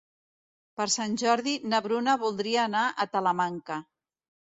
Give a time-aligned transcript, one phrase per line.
[0.79, 3.79] Per Sant Jordi na Bruna voldria anar a Talamanca.